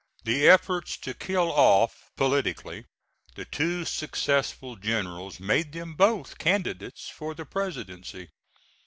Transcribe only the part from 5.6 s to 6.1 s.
them